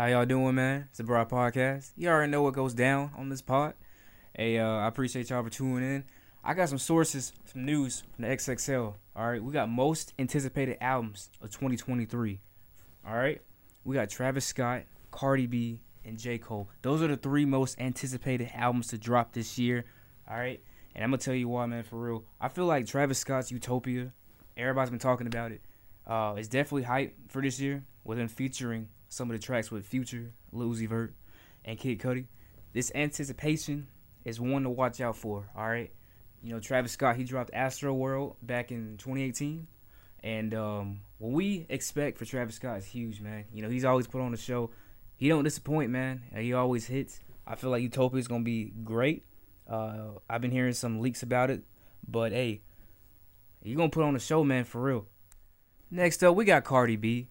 How 0.00 0.06
y'all 0.06 0.24
doing, 0.24 0.54
man? 0.54 0.86
It's 0.88 0.96
the 0.96 1.04
Broad 1.04 1.28
Podcast. 1.28 1.90
You 1.94 2.08
already 2.08 2.32
know 2.32 2.40
what 2.40 2.54
goes 2.54 2.72
down 2.72 3.10
on 3.18 3.28
this 3.28 3.42
pod. 3.42 3.74
Hey, 4.34 4.58
uh, 4.58 4.66
I 4.66 4.86
appreciate 4.86 5.28
y'all 5.28 5.42
for 5.42 5.50
tuning 5.50 5.96
in. 5.96 6.04
I 6.42 6.54
got 6.54 6.70
some 6.70 6.78
sources, 6.78 7.34
some 7.44 7.66
news 7.66 8.02
from 8.16 8.24
the 8.24 8.30
XXL. 8.30 8.94
All 9.14 9.30
right, 9.30 9.44
we 9.44 9.52
got 9.52 9.68
most 9.68 10.14
anticipated 10.18 10.78
albums 10.80 11.28
of 11.42 11.50
2023. 11.50 12.40
All 13.06 13.14
right, 13.14 13.42
we 13.84 13.94
got 13.94 14.08
Travis 14.08 14.46
Scott, 14.46 14.84
Cardi 15.10 15.46
B, 15.46 15.82
and 16.02 16.18
J. 16.18 16.38
Cole. 16.38 16.70
Those 16.80 17.02
are 17.02 17.08
the 17.08 17.18
three 17.18 17.44
most 17.44 17.78
anticipated 17.78 18.50
albums 18.54 18.86
to 18.86 18.96
drop 18.96 19.34
this 19.34 19.58
year. 19.58 19.84
All 20.26 20.38
right, 20.38 20.62
and 20.94 21.04
I'm 21.04 21.10
gonna 21.10 21.18
tell 21.18 21.34
you 21.34 21.48
why, 21.48 21.66
man. 21.66 21.82
For 21.82 22.00
real, 22.00 22.24
I 22.40 22.48
feel 22.48 22.64
like 22.64 22.86
Travis 22.86 23.18
Scott's 23.18 23.52
Utopia. 23.52 24.14
Everybody's 24.56 24.88
been 24.88 24.98
talking 24.98 25.26
about 25.26 25.52
it. 25.52 25.60
Uh, 26.06 26.36
it's 26.38 26.48
definitely 26.48 26.84
hype 26.84 27.14
for 27.28 27.42
this 27.42 27.60
year, 27.60 27.84
with 28.02 28.18
him 28.18 28.28
featuring 28.28 28.88
some 29.10 29.28
of 29.30 29.38
the 29.38 29.44
tracks 29.44 29.70
with 29.70 29.84
Future, 29.84 30.32
Lil 30.52 30.70
Uzi 30.70 30.88
Vert, 30.88 31.14
and 31.64 31.78
Kid 31.78 31.98
Cudi. 31.98 32.26
This 32.72 32.90
anticipation 32.94 33.88
is 34.24 34.40
one 34.40 34.62
to 34.62 34.70
watch 34.70 35.00
out 35.00 35.16
for. 35.16 35.50
All 35.54 35.68
right, 35.68 35.92
you 36.42 36.52
know 36.52 36.60
Travis 36.60 36.92
Scott 36.92 37.16
he 37.16 37.24
dropped 37.24 37.52
Astroworld 37.52 38.36
back 38.40 38.70
in 38.70 38.96
2018, 38.98 39.66
and 40.22 40.54
um, 40.54 41.00
what 41.18 41.32
we 41.32 41.66
expect 41.68 42.18
for 42.18 42.24
Travis 42.24 42.54
Scott 42.54 42.78
is 42.78 42.86
huge, 42.86 43.20
man. 43.20 43.44
You 43.52 43.62
know 43.62 43.68
he's 43.68 43.84
always 43.84 44.06
put 44.06 44.22
on 44.22 44.30
the 44.30 44.38
show. 44.38 44.70
He 45.16 45.28
don't 45.28 45.44
disappoint, 45.44 45.90
man. 45.90 46.22
He 46.34 46.54
always 46.54 46.86
hits. 46.86 47.20
I 47.46 47.56
feel 47.56 47.70
like 47.70 47.82
Utopia 47.82 48.20
is 48.20 48.28
gonna 48.28 48.44
be 48.44 48.72
great. 48.84 49.24
Uh, 49.68 50.12
I've 50.28 50.40
been 50.40 50.52
hearing 50.52 50.72
some 50.72 51.00
leaks 51.00 51.22
about 51.22 51.50
it, 51.50 51.64
but 52.06 52.30
hey, 52.30 52.62
you 53.62 53.76
gonna 53.76 53.90
put 53.90 54.04
on 54.04 54.14
a 54.14 54.20
show, 54.20 54.44
man, 54.44 54.64
for 54.64 54.80
real. 54.80 55.06
Next 55.90 56.22
up, 56.22 56.36
we 56.36 56.44
got 56.44 56.62
Cardi 56.62 56.94
B. 56.94 57.28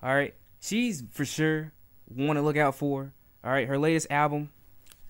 All 0.00 0.14
right, 0.14 0.34
she's 0.66 1.04
for 1.12 1.24
sure 1.24 1.72
one 2.06 2.36
to 2.36 2.42
look 2.42 2.56
out 2.56 2.74
for. 2.74 3.12
All 3.44 3.52
right, 3.52 3.68
her 3.68 3.78
latest 3.78 4.08
album 4.10 4.50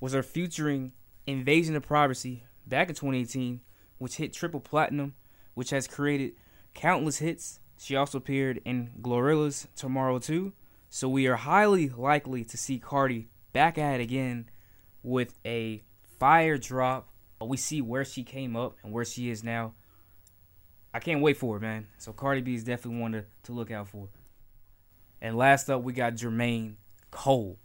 was 0.01 0.13
her 0.13 0.23
featuring 0.23 0.93
Invasion 1.27 1.75
of 1.75 1.83
Privacy 1.83 2.45
back 2.67 2.89
in 2.89 2.95
2018, 2.95 3.61
which 3.99 4.17
hit 4.17 4.33
triple 4.33 4.61
platinum, 4.61 5.15
which 5.55 5.71
has 5.71 5.87
created 5.87 6.35
countless 6.75 7.19
hits. 7.19 7.61
She 7.79 7.97
also 7.97 8.19
appeared 8.19 8.61
in 8.65 8.91
GloRilla's 9.01 9.69
Tomorrow 9.77 10.19
2, 10.19 10.53
so 10.91 11.09
we 11.09 11.27
are 11.27 11.37
highly 11.37 11.89
likely 11.89 12.45
to 12.45 12.57
see 12.57 12.79
Cardi 12.79 13.29
back 13.53 13.79
at 13.79 14.01
it 14.01 14.03
again 14.03 14.49
with 15.03 15.35
a 15.45 15.83
fire 16.19 16.59
drop. 16.59 17.09
We 17.41 17.57
see 17.57 17.81
where 17.81 18.05
she 18.05 18.23
came 18.23 18.57
up 18.57 18.77
and 18.83 18.93
where 18.93 19.05
she 19.05 19.31
is 19.31 19.45
now. 19.45 19.75
I 20.93 20.99
can't 20.99 21.21
wait 21.21 21.37
for 21.37 21.57
it, 21.57 21.61
man. 21.61 21.87
So 21.99 22.13
Cardi 22.13 22.41
B 22.41 22.55
is 22.55 22.65
definitely 22.65 23.01
one 23.01 23.13
to, 23.13 23.25
to 23.45 23.53
look 23.53 23.71
out 23.71 23.89
for. 23.89 24.09
And 25.21 25.37
last 25.37 25.71
up, 25.71 25.83
we 25.83 25.93
got 25.93 26.15
Jermaine 26.15 26.75
Cole. 27.11 27.59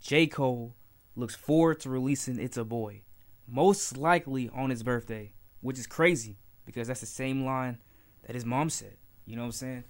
J. 0.00 0.26
Cole 0.26 0.74
looks 1.14 1.34
forward 1.34 1.80
to 1.80 1.90
releasing 1.90 2.38
It's 2.38 2.56
a 2.56 2.64
Boy, 2.64 3.02
most 3.46 3.96
likely 3.96 4.50
on 4.52 4.70
his 4.70 4.82
birthday, 4.82 5.32
which 5.60 5.78
is 5.78 5.86
crazy 5.86 6.38
because 6.64 6.88
that's 6.88 7.00
the 7.00 7.06
same 7.06 7.44
line 7.44 7.78
that 8.26 8.34
his 8.34 8.44
mom 8.44 8.70
said. 8.70 8.96
You 9.26 9.36
know 9.36 9.42
what 9.42 9.46
I'm 9.46 9.52
saying? 9.52 9.84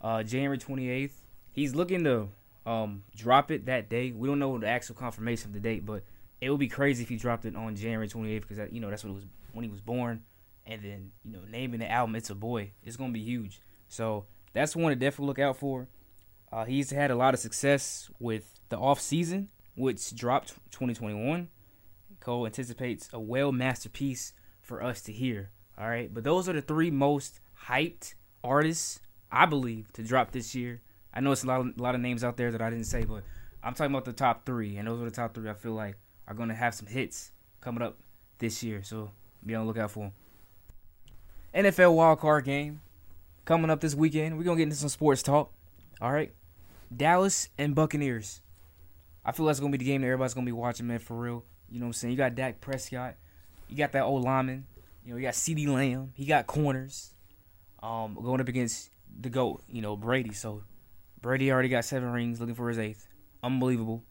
Uh, 0.00 0.22
January 0.22 0.58
28th. 0.58 1.12
He's 1.52 1.74
looking 1.74 2.04
to 2.04 2.28
um, 2.66 3.04
drop 3.16 3.50
it 3.50 3.66
that 3.66 3.88
day. 3.88 4.12
We 4.12 4.28
don't 4.28 4.38
know 4.38 4.58
the 4.58 4.68
actual 4.68 4.94
confirmation 4.94 5.50
of 5.50 5.54
the 5.54 5.60
date, 5.60 5.84
but 5.84 6.04
it 6.40 6.50
would 6.50 6.60
be 6.60 6.68
crazy 6.68 7.02
if 7.02 7.08
he 7.08 7.16
dropped 7.16 7.44
it 7.44 7.54
on 7.56 7.76
January 7.76 8.08
28th 8.08 8.48
because 8.48 8.72
you 8.72 8.80
know 8.80 8.90
that's 8.90 9.04
what 9.04 9.10
it 9.10 9.14
was 9.14 9.24
when 9.52 9.64
he 9.64 9.70
was 9.70 9.80
born. 9.80 10.24
And 10.66 10.82
then 10.82 11.12
you 11.24 11.32
know 11.32 11.40
naming 11.50 11.80
the 11.80 11.90
album 11.90 12.14
"It's 12.16 12.30
a 12.30 12.34
Boy" 12.34 12.72
it's 12.84 12.96
gonna 12.96 13.12
be 13.12 13.22
huge. 13.22 13.60
So 13.88 14.26
that's 14.52 14.76
one 14.76 14.90
to 14.90 14.96
definitely 14.96 15.26
look 15.26 15.38
out 15.38 15.56
for. 15.56 15.88
Uh, 16.52 16.64
he's 16.64 16.90
had 16.90 17.10
a 17.10 17.16
lot 17.16 17.34
of 17.34 17.40
success 17.40 18.10
with 18.18 18.60
the 18.68 18.76
off 18.76 19.00
season, 19.00 19.48
which 19.74 20.14
dropped 20.14 20.54
2021. 20.70 21.48
Cole 22.20 22.46
anticipates 22.46 23.08
a 23.12 23.20
well 23.20 23.52
masterpiece 23.52 24.32
for 24.60 24.82
us 24.82 25.00
to 25.02 25.12
hear. 25.12 25.50
All 25.78 25.88
right, 25.88 26.12
but 26.12 26.24
those 26.24 26.48
are 26.48 26.52
the 26.52 26.60
three 26.60 26.90
most 26.90 27.40
hyped 27.66 28.14
artists 28.44 29.00
I 29.32 29.46
believe 29.46 29.92
to 29.94 30.02
drop 30.02 30.32
this 30.32 30.54
year. 30.54 30.82
I 31.14 31.20
know 31.20 31.32
it's 31.32 31.44
a 31.44 31.46
lot, 31.46 31.60
of, 31.60 31.66
a 31.78 31.82
lot 31.82 31.94
of 31.94 32.00
names 32.00 32.22
out 32.22 32.36
there 32.36 32.50
that 32.52 32.60
I 32.60 32.70
didn't 32.70 32.86
say, 32.86 33.04
but 33.04 33.22
I'm 33.62 33.74
talking 33.74 33.92
about 33.92 34.04
the 34.04 34.12
top 34.12 34.44
three, 34.44 34.76
and 34.76 34.86
those 34.86 35.00
are 35.00 35.04
the 35.04 35.10
top 35.10 35.34
three 35.34 35.48
I 35.48 35.54
feel 35.54 35.72
like 35.72 35.96
are 36.28 36.34
going 36.34 36.48
to 36.48 36.54
have 36.54 36.74
some 36.74 36.86
hits 36.86 37.32
coming 37.60 37.82
up 37.82 37.98
this 38.38 38.62
year. 38.62 38.82
So 38.82 39.10
be 39.44 39.54
on 39.54 39.62
the 39.62 39.68
lookout 39.68 39.90
for 39.90 40.00
them. 40.04 40.12
NFL 41.54 41.94
wildcard 41.94 42.44
game 42.44 42.80
coming 43.44 43.70
up 43.70 43.80
this 43.80 43.94
weekend. 43.94 44.38
We're 44.38 44.44
gonna 44.44 44.56
get 44.56 44.64
into 44.64 44.76
some 44.76 44.88
sports 44.88 45.22
talk. 45.22 45.52
All 46.00 46.12
right, 46.12 46.32
Dallas 46.94 47.48
and 47.58 47.74
Buccaneers. 47.74 48.40
I 49.24 49.32
feel 49.32 49.46
that's 49.46 49.60
gonna 49.60 49.72
be 49.72 49.78
the 49.78 49.84
game 49.84 50.00
that 50.00 50.06
everybody's 50.06 50.34
gonna 50.34 50.46
be 50.46 50.52
watching, 50.52 50.86
man, 50.86 50.98
for 50.98 51.16
real. 51.16 51.44
You 51.68 51.78
know 51.78 51.86
what 51.86 51.90
I'm 51.90 51.92
saying? 51.94 52.12
You 52.12 52.18
got 52.18 52.34
Dak 52.34 52.60
Prescott, 52.60 53.14
you 53.68 53.76
got 53.76 53.92
that 53.92 54.02
old 54.02 54.24
lineman, 54.24 54.66
you 55.04 55.12
know, 55.12 55.16
you 55.18 55.22
got 55.22 55.34
CeeDee 55.34 55.68
Lamb, 55.68 56.12
he 56.14 56.24
got 56.24 56.46
corners. 56.46 57.14
Um, 57.82 58.14
going 58.14 58.42
up 58.42 58.48
against 58.48 58.90
the 59.20 59.30
GOAT, 59.30 59.62
you 59.66 59.80
know, 59.80 59.96
Brady. 59.96 60.34
So 60.34 60.62
Brady 61.22 61.50
already 61.50 61.70
got 61.70 61.84
seven 61.84 62.10
rings, 62.10 62.38
looking 62.38 62.54
for 62.54 62.68
his 62.68 62.78
eighth. 62.78 63.06
Unbelievable. 63.42 64.04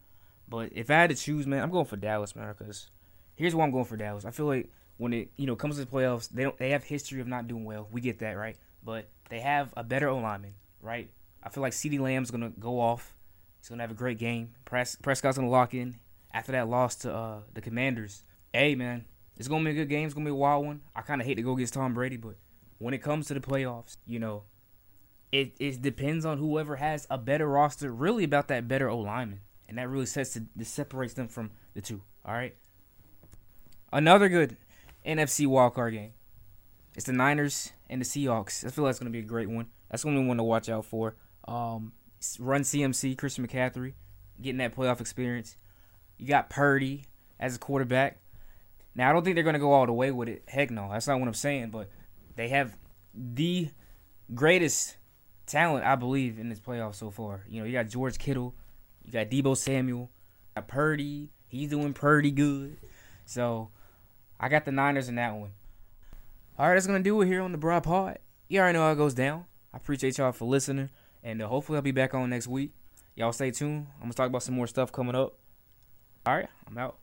But 0.48 0.72
if 0.74 0.90
I 0.90 0.96
had 0.96 1.12
to 1.12 1.16
choose, 1.16 1.46
man, 1.46 1.62
I'm 1.62 1.70
going 1.70 1.86
for 1.86 1.96
Dallas, 1.96 2.36
man, 2.36 2.54
because 2.58 2.88
here's 3.36 3.54
why 3.54 3.64
I'm 3.64 3.72
going 3.72 3.86
for 3.86 3.96
Dallas. 3.98 4.26
I 4.26 4.32
feel 4.32 4.48
like 4.48 4.72
when 4.98 5.14
it 5.14 5.30
you 5.38 5.46
know 5.46 5.56
comes 5.56 5.76
to 5.76 5.86
the 5.86 5.92
playoffs, 5.92 6.30
they 6.30 6.44
don't 6.44 6.58
they 6.58 6.72
have 6.72 6.84
history 6.84 7.22
of 7.22 7.28
not 7.28 7.48
doing 7.48 7.64
well. 7.64 7.88
We 7.92 8.02
get 8.02 8.20
that, 8.20 8.34
right? 8.34 8.58
But 8.84 9.10
they 9.30 9.40
have 9.40 9.74
a 9.78 9.84
better 9.84 10.10
O 10.10 10.18
lineman, 10.18 10.56
right? 10.82 11.12
I 11.44 11.50
feel 11.50 11.62
like 11.62 11.74
CeeDee 11.74 12.00
Lamb's 12.00 12.32
gonna 12.32 12.50
go 12.50 12.80
off. 12.80 13.14
He's 13.60 13.70
gonna 13.70 13.84
have 13.84 13.92
a 13.92 13.96
great 13.96 14.18
game. 14.18 14.56
Pres- 14.66 14.98
Prescott's 14.98 15.38
gonna 15.38 15.50
lock 15.50 15.74
in 15.74 16.00
after 16.34 16.52
that 16.52 16.68
loss 16.68 16.96
to 16.98 17.14
uh, 17.14 17.40
the 17.54 17.62
Commanders. 17.62 18.24
Hey 18.54 18.76
man, 18.76 19.06
it's 19.38 19.48
gonna 19.48 19.64
be 19.64 19.72
a 19.72 19.74
good 19.74 19.90
game. 19.90 20.06
It's 20.06 20.14
gonna 20.14 20.26
be 20.26 20.32
a 20.32 20.36
wild 20.36 20.66
one. 20.66 20.82
I 20.96 21.02
kind 21.02 21.22
of 21.22 21.28
hate 21.28 21.36
to 21.36 21.42
go 21.42 21.54
against 21.54 21.74
Tom 21.74 21.94
Brady, 21.94 22.18
but 22.18 22.36
when 22.78 22.94
it 22.94 23.00
comes 23.00 23.28
to 23.28 23.34
the 23.34 23.40
playoffs, 23.40 23.98
you 24.06 24.20
know, 24.20 24.44
it 25.32 25.56
it 25.60 25.82
depends 25.82 26.26
on 26.26 26.38
whoever 26.38 26.78
has 26.78 27.08
a 27.10 27.18
better 27.18 27.48
roster. 27.48 27.92
Really 27.92 28.24
about 28.24 28.48
that 28.50 28.68
better 28.68 28.90
O 28.90 29.00
lineman, 29.00 29.42
and 29.68 29.78
that 29.78 29.90
really 29.90 30.06
sets 30.06 30.38
the 30.56 30.66
separates 30.66 31.14
them 31.14 31.28
from 31.28 31.52
the 31.74 31.82
two. 31.82 32.02
All 32.26 32.34
right. 32.34 32.56
Another 33.92 34.30
good 34.30 34.58
NFC 35.06 35.48
wildcard 35.48 35.94
game. 35.94 36.14
It's 36.96 37.06
the 37.06 37.14
Niners 37.14 37.72
and 37.90 38.02
the 38.02 38.06
Seahawks. 38.06 38.66
I 38.66 38.70
feel 38.70 38.84
like 38.84 38.92
it's 38.92 39.00
going 39.00 39.12
to 39.12 39.18
be 39.18 39.24
a 39.24 39.28
great 39.28 39.50
one. 39.50 39.68
That's 39.90 40.04
going 40.04 40.16
to 40.16 40.22
be 40.22 40.28
one 40.28 40.38
to 40.38 40.44
watch 40.44 40.70
out 40.70 40.86
for. 40.86 41.16
Um, 41.50 41.94
run 42.40 42.62
CMC, 42.62 43.18
Christian 43.18 43.48
McCaffrey, 43.48 43.94
getting 44.42 44.58
that 44.58 44.76
playoff 44.76 45.02
experience. 45.02 45.58
You 46.18 46.28
got 46.28 46.50
Purdy 46.50 47.06
as 47.40 47.56
a 47.56 47.60
quarterback. 47.60 48.20
Now, 48.96 49.10
I 49.10 49.14
don't 49.14 49.24
think 49.24 49.36
they're 49.36 49.44
going 49.44 49.54
to 49.54 49.60
go 49.60 49.72
all 49.72 49.86
the 49.86 49.94
way 49.94 50.12
with 50.12 50.30
it. 50.30 50.44
Heck 50.48 50.72
no. 50.72 50.90
That's 50.92 51.08
not 51.08 51.20
what 51.20 51.28
I'm 51.28 51.34
saying. 51.34 51.70
But 51.70 51.90
they 52.36 52.50
have 52.50 52.78
the 53.14 53.70
greatest 54.34 54.98
talent, 55.46 55.86
I 55.86 55.96
believe, 55.96 56.38
in 56.38 56.50
this 56.50 56.60
playoff 56.60 56.96
so 56.96 57.10
far. 57.10 57.46
You 57.48 57.62
know, 57.62 57.66
you 57.66 57.74
got 57.74 57.88
George 57.88 58.20
Kittle. 58.20 58.54
You 59.06 59.14
got 59.14 59.30
Deebo 59.30 59.56
Samuel. 59.56 60.10
Got 60.56 60.68
Purdy. 60.68 61.30
He's 61.48 61.70
doing 61.70 61.94
pretty 61.94 62.32
good. 62.32 62.78
So 63.26 63.70
I 64.40 64.50
got 64.50 64.66
the 64.66 64.72
Niners 64.72 65.10
in 65.10 65.16
that 65.16 65.34
one. 65.36 65.52
All 66.58 66.68
right, 66.68 66.74
that's 66.74 66.88
gonna 66.88 67.00
do 67.00 67.22
it 67.22 67.28
here 67.28 67.42
on 67.42 67.54
the 67.54 67.58
Broad 67.58 67.84
Pod. 67.84 68.20
You 68.50 68.60
already 68.60 68.78
know 68.78 68.84
how 68.84 68.92
it 68.92 68.98
goes 68.98 69.14
down. 69.14 69.46
I 69.74 69.78
appreciate 69.78 70.18
y'all 70.18 70.32
for 70.32 70.46
listening, 70.46 70.90
and 71.24 71.42
uh, 71.42 71.48
hopefully 71.48 71.78
I'll 71.78 71.82
be 71.84 71.92
back 71.92 72.14
on 72.14 72.30
next 72.30 72.48
week. 72.48 72.72
Y'all 73.16 73.32
stay 73.32 73.52
tuned. 73.52 73.88
I'm 73.96 74.04
gonna 74.04 74.14
talk 74.14 74.28
about 74.28 74.44
some 74.44 74.56
more 74.56 74.68
stuff 74.68 74.92
coming 74.92 75.16
up. 75.16 75.36
All 76.26 76.36
right, 76.36 76.48
I'm 76.68 76.78
out. 76.78 76.98